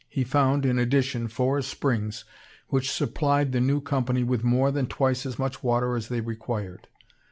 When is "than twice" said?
4.71-5.27